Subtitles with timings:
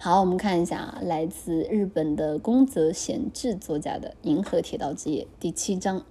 [0.00, 6.04] 好，我们看一下来自日本的宫泽贤治作家的《银河铁道之夜》第七章：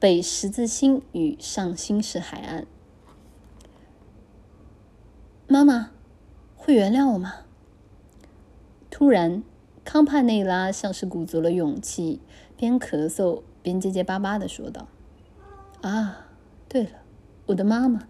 [0.00, 2.66] 北十字星与上新市海岸。
[5.46, 5.92] 妈妈
[6.56, 7.34] 会原谅我吗？
[8.90, 9.44] 突然，
[9.84, 12.20] 康帕内拉像是鼓足了勇气，
[12.56, 14.88] 边咳嗽边结结巴巴的说道
[15.82, 16.26] ：“啊，
[16.68, 16.90] 对了，
[17.46, 18.08] 我的妈妈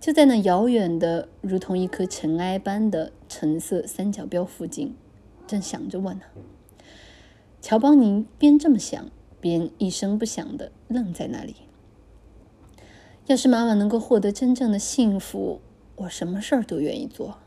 [0.00, 4.94] 就在那遥远的、如同一颗尘埃般的橙色三角标附近，
[5.46, 6.22] 正想着我呢。”
[7.60, 9.10] 乔邦尼边这么想，
[9.40, 11.56] 边一声不响的愣在那里。
[13.26, 15.60] 要是妈妈能够获得真正的幸福，
[15.96, 17.38] 我什么事儿都愿意做，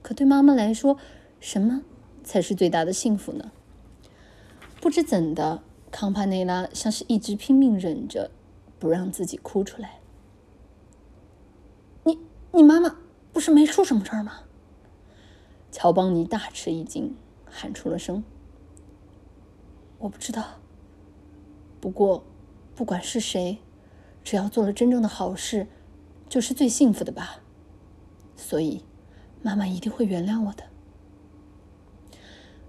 [0.00, 0.96] 可对妈妈来说，
[1.40, 1.82] 什么
[2.22, 3.52] 才是最大的幸福呢？
[4.80, 8.30] 不知怎的，康帕内拉像是一直拼命忍着，
[8.78, 10.00] 不让自己哭出来。
[12.04, 12.18] 你，
[12.52, 12.96] 你妈妈
[13.32, 14.40] 不是没出什么事儿吗？
[15.74, 18.22] 乔邦尼大吃一惊，喊出了声
[19.98, 20.60] ：“我不知道。
[21.80, 22.22] 不过，
[22.76, 23.58] 不管是谁，
[24.22, 25.66] 只要做了真正的好事，
[26.28, 27.40] 就是最幸福的吧。”
[28.38, 28.84] 所以，
[29.42, 30.62] 妈妈一定会原谅我的。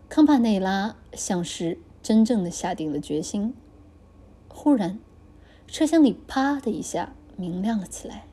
[0.09, 3.53] 康帕内拉像是真正的下定了决心。
[4.49, 4.97] 忽然，
[5.67, 8.25] 车厢里啪的一下明亮了起来。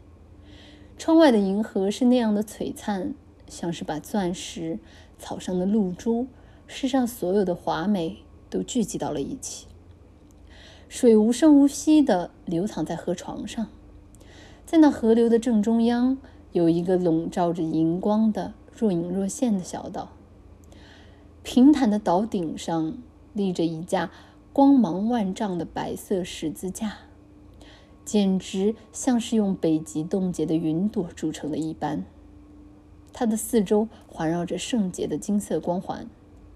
[0.96, 3.14] 窗外的银河是那样的璀璨，
[3.52, 4.78] 像是把钻石、
[5.18, 6.26] 草上的露珠、
[6.66, 8.16] 世上所有的华美
[8.48, 9.66] 都聚集到了一起。
[10.88, 13.66] 水无声无息的流淌在河床上，
[14.64, 16.16] 在那河流的正中央。
[16.52, 20.12] 有一个笼罩着银光的若隐若现的小岛，
[21.42, 22.98] 平坦的岛顶上
[23.32, 24.10] 立着一架
[24.52, 26.98] 光芒万丈的白色十字架，
[28.04, 32.04] 简直像是用北极冻结的云朵铸成的一般。
[33.12, 36.08] 它的四周环绕着圣洁的金色光环，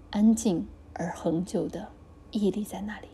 [0.09, 1.89] 安静而恒久的
[2.31, 3.07] 屹立在那里。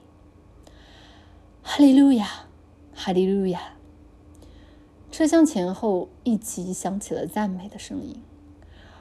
[1.62, 2.48] 哈利路亚，
[2.94, 3.76] 哈利路亚。
[5.12, 8.22] 车厢前后一起响起了赞美的声音。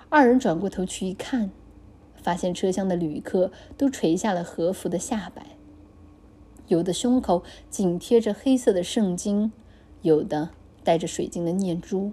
[0.09, 1.51] 二人转过头去一看，
[2.23, 5.57] 发现车厢的旅客都垂下了和服的下摆，
[6.67, 9.53] 有的胸口紧贴着黑色的圣经，
[10.03, 10.51] 有的
[10.85, 12.13] 带着水晶的念珠。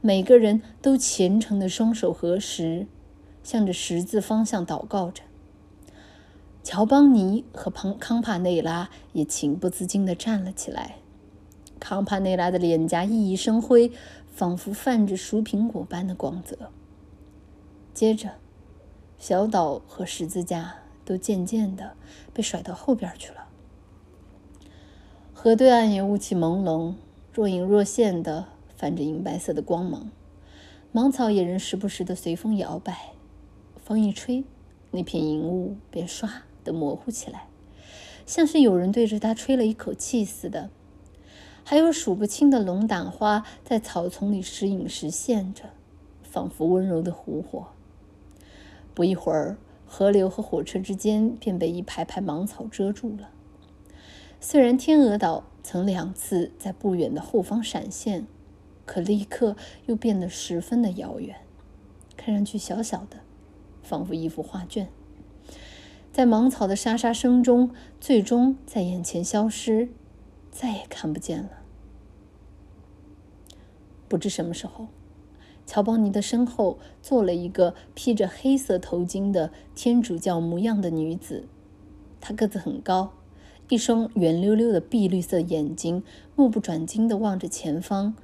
[0.00, 2.86] 每个人都虔诚的双手合十，
[3.42, 5.22] 向着十字方向祷告着。
[6.62, 10.96] 乔邦尼和庞康帕内拉也情不自禁地站了起来。
[11.80, 13.90] 康帕内拉的脸颊熠熠生辉，
[14.26, 16.70] 仿佛泛着熟苹果般的光泽。
[17.94, 18.34] 接着，
[19.18, 21.92] 小岛和十字架都渐渐地
[22.32, 23.48] 被甩到后边去了。
[25.32, 26.94] 河对岸也雾气朦胧，
[27.32, 28.46] 若隐若现的
[28.78, 30.08] 泛着银白色的光芒。
[30.92, 33.12] 芒草也仍时不时的随风摇摆，
[33.76, 34.44] 风一吹，
[34.92, 36.30] 那片银雾便唰
[36.62, 37.48] 的模糊起来，
[38.24, 40.70] 像是有人对着它吹了一口气似的。
[41.64, 45.64] 还有数不清的龙胆花在草丛里时隐时现着，
[46.22, 47.66] 仿佛温柔的湖火。
[48.94, 53.28] 不一会儿，河流和火车之间便被一排排芒草遮住了。
[54.40, 58.26] 虽然天鹅岛曾两次在不远的后方闪现，
[58.88, 59.54] 可立刻
[59.84, 61.36] 又变得十分的遥远，
[62.16, 63.18] 看上去小小的，
[63.82, 64.88] 仿佛一幅画卷，
[66.10, 69.90] 在芒草的沙沙声中，最终在眼前消失，
[70.50, 71.50] 再也看不见了。
[74.08, 74.86] 不知什么时候，
[75.66, 81.46] 乔邦尼的身后坐了一个披着黑色头巾的天主教模样的女子。
[82.22, 83.12] 她个子很高，
[83.68, 86.02] 一双圆溜溜的碧绿色眼睛
[86.34, 88.16] 目不转睛地望着前方，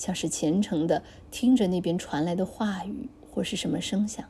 [0.00, 4.24] 像是虔诚的听着那边传来的话语或是什么声响。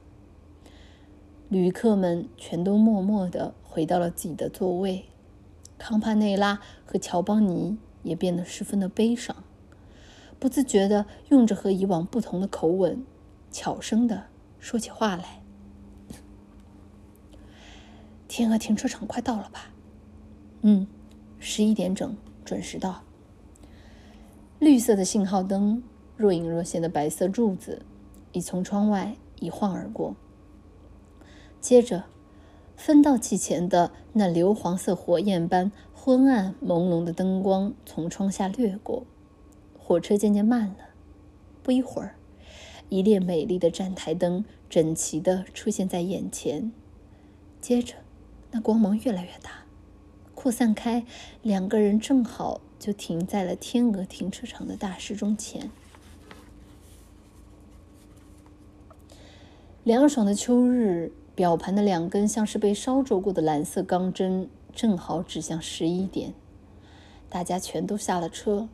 [1.48, 5.04] 旅客们全都默默地回到了自己的座位，
[5.78, 9.44] 康帕内拉和乔邦尼也变得十分的悲伤。
[10.40, 13.06] 不自觉地用着和以往不同的口吻，
[13.52, 14.24] 悄声地
[14.58, 15.40] 说起话来。
[18.26, 19.70] 天鹅停车场快到了吧？
[20.62, 20.88] 嗯，
[21.38, 23.04] 十一点整，准时到。
[24.60, 25.82] 绿色的信号灯，
[26.18, 27.80] 若隐若现的白色柱子，
[28.32, 30.14] 已从窗外一晃而过。
[31.62, 32.04] 接着，
[32.76, 39.04] 分道器前的那硫黄色火焰般昏暗朦胧的灯光从窗下掠过。
[39.78, 40.90] 火车渐渐慢了，
[41.62, 42.16] 不一会儿，
[42.90, 46.70] 一列美丽的站台灯整齐地出现在眼前。
[47.62, 47.94] 接着，
[48.50, 49.64] 那光芒越来越大，
[50.34, 51.06] 扩散开，
[51.40, 55.70] 两个人正好就停在了天鹅停车场的大时钟前。
[59.84, 66.34] 凉爽的秋日，表盘的两根像是被烧灼过的蓝色钢针，正好指向十一点。
[67.28, 68.68] 大家全都下了车，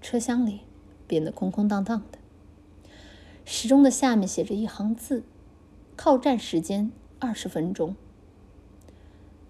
[0.00, 0.60] 车厢里
[1.06, 2.18] 变得空空荡荡的。
[3.44, 5.24] 时钟的下面写着一行字
[5.94, 7.94] ：“靠站时间二十分钟。”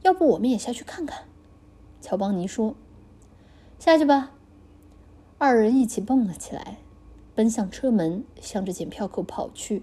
[0.03, 1.25] 要不我们也下去看看？
[2.01, 2.75] 乔邦尼说
[3.85, 4.31] ：“下去吧。”
[5.39, 6.79] 二人一起蹦了起来，
[7.35, 9.83] 奔向车门，向着检票口跑去。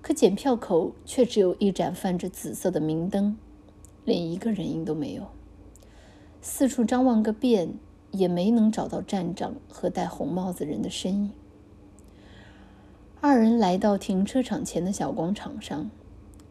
[0.00, 3.36] 可检票口却只有一盏泛着紫色的明灯，
[4.06, 5.26] 连一个人影都没有。
[6.40, 7.74] 四处张望个遍，
[8.12, 11.30] 也没能找到站长和戴红帽子人的身影。
[13.20, 15.90] 二人来到停车场前的小广场上，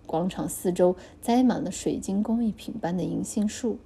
[0.06, 3.80] 广场四周栽满了水晶工艺品般的银杏树，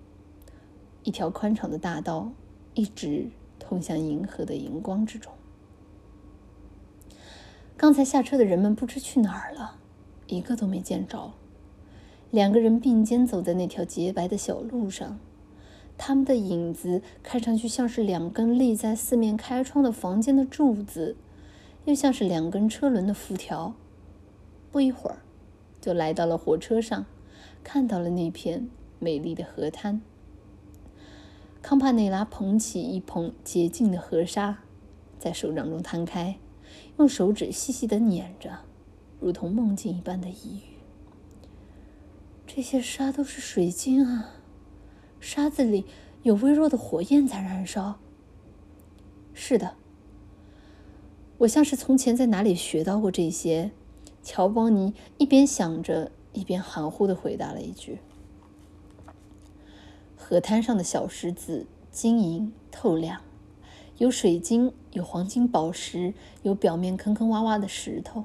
[1.03, 2.31] 一条宽敞的大道
[2.75, 5.33] 一直通向银河的荧光之中。
[7.75, 9.77] 刚才下车的人们不知去哪儿了，
[10.27, 11.33] 一个都没见着。
[12.31, 15.19] 两个人并肩走在那条洁白的小路上，
[15.97, 21.15] 他们的影子看上去像是两根立在四面开窗的房间的柱子，
[21.85, 23.73] 又像是两根车轮的辐条。
[24.71, 25.19] 不一会儿，
[25.79, 27.05] 就来到了火车上，
[27.63, 28.69] 看到了那片
[28.99, 30.01] 美丽的河滩。
[31.67, 34.59] 康帕内拉捧起一捧洁净的河沙，
[35.17, 36.37] 在手掌中摊开。
[36.99, 38.59] 用手指细细的捻着，
[39.19, 40.77] 如同梦境一般的抑郁。
[42.45, 44.35] 这些沙都是水晶啊，
[45.19, 45.85] 沙子里
[46.21, 47.97] 有微弱的火焰在燃烧。
[49.33, 49.73] 是的，
[51.39, 53.71] 我像是从前在哪里学到过这些。
[54.21, 57.97] 乔邦尼一边想着，一边含糊的回答了一句
[60.27, 63.21] ：“河滩上的小石子晶莹透亮。”
[63.99, 68.23] 有水晶，有黄金宝石，有表面坑坑洼洼的石头，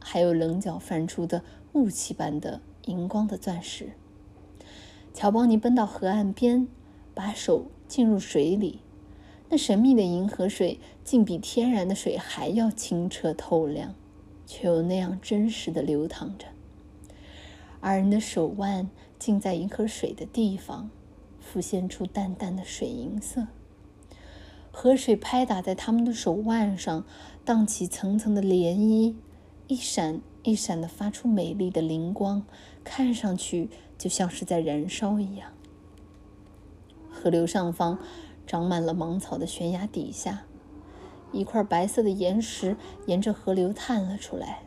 [0.00, 1.42] 还有棱角泛出的
[1.74, 3.90] 雾气般的荧光的钻石。
[5.12, 6.66] 乔邦尼奔到河岸边，
[7.12, 8.80] 把手浸入水里，
[9.50, 13.94] 那神秘的银河水竟比天然的水还要清澈透亮，
[14.46, 16.46] 却又那样真实的流淌着。
[17.80, 18.88] 二人的手腕
[19.18, 20.88] 浸在银河水的地方，
[21.54, 23.46] 浮现出淡淡的水银色。
[24.72, 27.04] 河水拍打在他们的手腕上，
[27.44, 29.14] 荡起层层的涟漪，
[29.68, 32.44] 一闪一闪的发出美丽的灵光，
[32.82, 35.52] 看上去就像是在燃烧一样。
[37.08, 38.00] 河流上方
[38.44, 40.46] 长满了芒草的悬崖底下，
[41.30, 42.76] 一块白色的岩石
[43.06, 44.64] 沿着河流探了出来，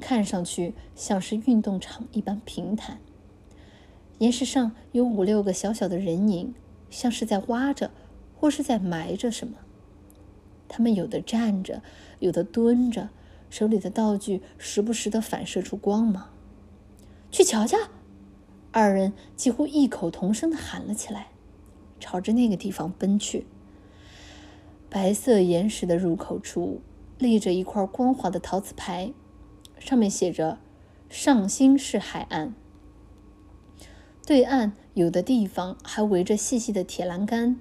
[0.00, 2.98] 看上去像是运动场一般平坦。
[4.20, 6.54] 岩石上有五六个小小的人影。
[6.92, 7.92] 像是在挖着，
[8.34, 9.58] 或是在埋着什么。
[10.66, 11.84] 他们有的站着，
[12.18, 13.10] 有的蹲着，
[13.48, 16.30] 手里的道具时不时的反射出光芒。
[17.30, 17.78] 去瞧瞧！
[18.72, 21.28] 二人几乎异口同声的喊了起来，
[22.00, 23.46] 朝着那个地方奔去。
[24.88, 26.80] 白色岩石的入口处
[27.18, 29.12] 立着一块光滑的陶瓷牌，
[29.78, 30.58] 上面写着
[31.08, 32.52] “上新市海岸”。
[34.30, 37.56] 对岸有的地方还围着细细的铁栏杆，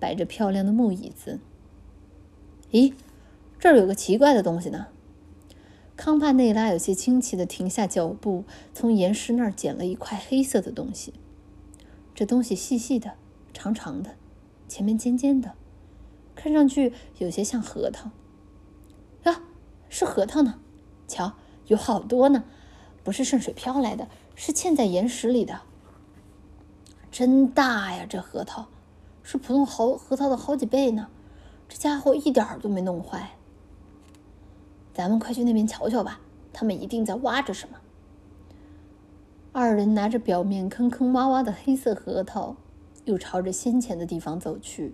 [0.00, 1.38] 摆着漂亮的木椅子。
[2.70, 2.94] 咦，
[3.58, 4.86] 这儿有个奇怪的东西呢！
[5.96, 11.12] 康帕内拉有些惊奇的停下脚步，从岩石那儿捡了一块黑色的东西。
[12.14, 13.12] 这东西细细的、
[13.52, 14.12] 长长的，
[14.66, 15.52] 前面尖尖的，
[16.34, 18.10] 看上去有些像核桃。
[19.24, 19.42] 啊，
[19.90, 20.58] 是核桃呢！
[21.06, 21.34] 瞧，
[21.66, 22.44] 有好多呢，
[23.02, 25.60] 不是顺水漂来的，是嵌在岩石里的。
[27.14, 28.04] 真大呀！
[28.08, 28.66] 这核桃
[29.22, 31.06] 是普通好核桃的好几倍呢。
[31.68, 33.30] 这家伙一点儿都没弄坏。
[34.92, 36.18] 咱们快去那边瞧瞧吧，
[36.52, 37.76] 他们一定在挖着什么。
[39.52, 42.56] 二人拿着表面坑坑洼洼的黑色核桃，
[43.04, 44.92] 又朝着先前的地方走去。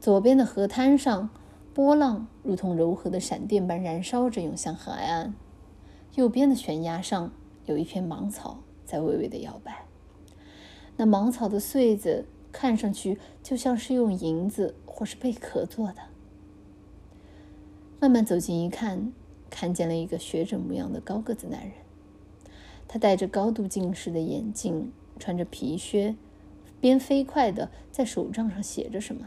[0.00, 1.30] 左边的河滩上，
[1.72, 5.34] 波浪如同柔和的闪电般燃烧着涌向海岸；
[6.16, 7.30] 右边的悬崖上，
[7.66, 9.85] 有一片芒草在微微的摇摆。
[10.96, 15.96] 那芒草的穗子看上去就像是用银子或是贝壳做的。
[18.00, 19.12] 慢慢走近一看，
[19.50, 21.72] 看见了一个学者模样的高个子男人。
[22.88, 26.14] 他戴着高度近视的眼镜，穿着皮靴，
[26.80, 29.26] 边飞快的在手杖上写着什么，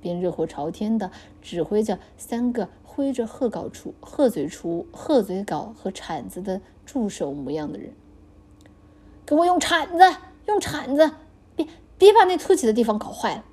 [0.00, 1.10] 边热火朝天的
[1.42, 7.92] 指挥着三个挥着鹤稿锄、鹤嘴锄、鹤嘴镐和铲子的助手模样的人。
[9.26, 10.04] 给我用铲子！
[10.46, 11.12] 用铲子，
[11.54, 11.66] 别
[11.98, 13.44] 别把那凸起的地方搞坏了。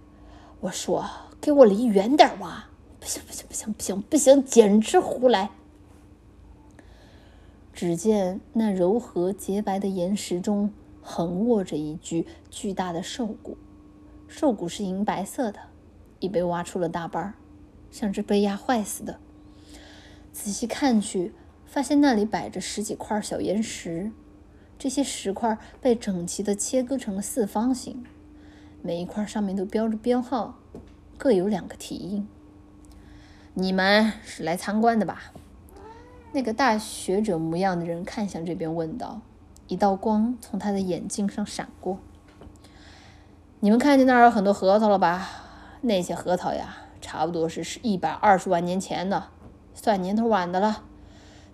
[0.62, 1.06] 我说，
[1.42, 2.66] 给我离远点挖。
[3.00, 5.52] 不行不行不行不行不行，简直胡来！
[7.74, 10.72] 只见那柔和洁白的岩石中
[11.02, 13.58] 横卧着一具巨大的兽骨，
[14.30, 15.60] 兽骨是银白色的，
[16.20, 17.34] 已被挖出了大半儿，
[17.92, 19.20] 像是被压坏似的。
[20.32, 21.34] 仔细看去，
[21.66, 24.14] 发现那里摆着十几块小岩石，
[24.78, 28.04] 这些石块被整齐地切割成了四方形，
[28.82, 30.60] 每一块上面都标着编号，
[31.18, 32.28] 各有两个题印。
[33.54, 35.32] 你们是来参观的吧？
[36.34, 39.22] 那个大学者模样的人看向这边，问道
[39.70, 42.00] ：“一道光从他的眼镜上闪过。
[43.60, 45.30] 你们看见那儿有很多核桃了吧？
[45.82, 49.28] 那些核桃呀，差不多是是一百二十万年前的，
[49.74, 50.84] 算年头晚的了。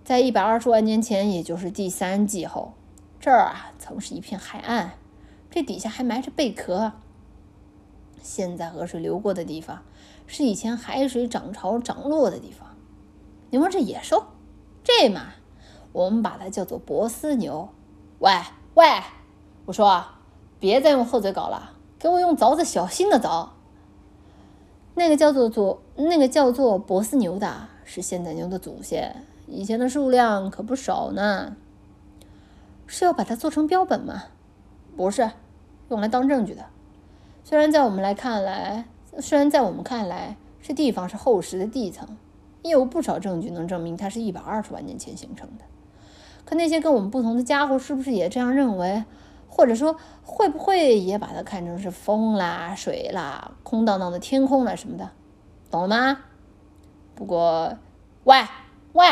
[0.04, 2.74] 在一百二十万年前，也就是第三纪后，
[3.20, 4.92] 这儿啊曾是一片海岸，
[5.52, 6.94] 这底下还埋着贝壳。
[8.22, 9.84] 现在河水流过的地方，
[10.26, 12.70] 是以前海水涨潮涨落的地方。
[13.50, 14.26] 你们这野兽！”
[14.84, 15.34] 这嘛，
[15.92, 17.70] 我们把它叫做波斯牛。
[18.20, 18.32] 喂
[18.76, 18.86] 喂，
[19.66, 20.04] 我说，
[20.60, 23.50] 别再用后嘴搞了，给我用凿子小心的凿。
[24.96, 31.58] 那个叫做做那个叫做波斯牛的，是现代牛的祖先，以前的数量可不少呢。
[32.92, 34.24] 是要把它做成标本吗？
[34.98, 35.32] 不是，
[35.90, 36.66] 用来当证据的。
[37.44, 38.86] 虽然在我们来看来，
[39.20, 42.18] 虽然在我们看来，这地方是厚实的地层。
[42.62, 45.64] 也有不少证据能证明它是一百二十万年前形成的，
[46.44, 49.06] 可那些跟我们不同的家伙是不是也这样认为？
[49.48, 55.10] 或者说，会不会也把它看成是风啦、水啦、空荡荡的天空啦什么的？
[55.72, 56.20] 懂了吗？
[57.16, 57.78] 不过，
[58.26, 58.44] 喂
[58.94, 59.06] 喂，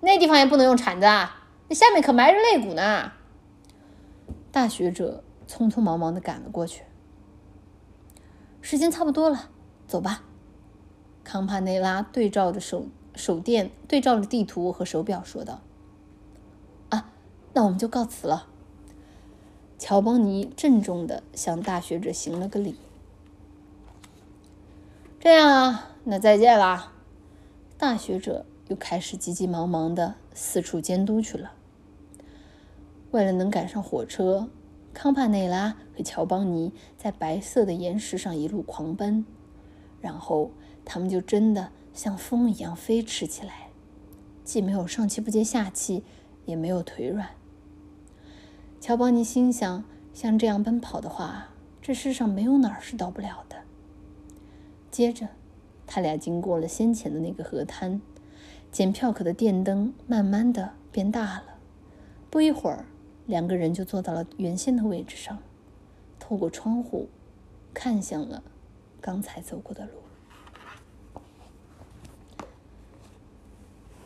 [0.00, 1.41] 那地方也不能用铲子啊，
[1.74, 3.12] 下面可埋着肋骨呢。
[4.50, 6.84] 大学者匆匆忙忙的赶了过去，
[8.60, 9.50] 时间差不多了，
[9.86, 10.24] 走吧。
[11.24, 15.60] 康帕内拉对照着手手电，对照着地图和手表，说道
[16.90, 17.12] ：“啊，
[17.54, 18.48] 那我们就告辞了。”
[19.78, 22.76] 乔邦尼郑重的向大学者行了个礼。
[25.18, 26.92] “这样啊，那再见啦。”
[27.78, 31.52] 大学者又开始急急忙忙的四处监督去了。
[33.12, 34.50] 为了能赶上火车，
[34.92, 39.24] 康帕内拉和乔邦尼在白色的岩石上一路狂奔，
[40.00, 40.50] 然后。
[40.84, 43.68] 他们就真的像风一样飞驰起来，
[44.42, 46.02] 既没有上气不接下气，
[46.44, 47.28] 也没有腿软。
[48.80, 51.50] 乔邦尼心想：像这样奔跑的话，
[51.80, 53.58] 这世上没有哪儿是到不了的。
[54.90, 55.28] 接着，
[55.86, 58.00] 他俩经过了先前的那个河滩，
[58.72, 61.44] 检票口的电灯慢慢的变大了。
[62.28, 62.86] 不一会儿，
[63.26, 65.38] 两个人就坐到了原先的位置上，
[66.18, 67.08] 透过窗户，
[67.72, 68.42] 看向了
[69.00, 69.92] 刚才走过的路。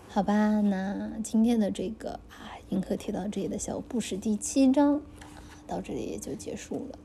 [0.09, 5.01] 好吧，那今天的这个啊《银河提到》这里的小故事第七章
[5.67, 6.99] 到这里也就结束了。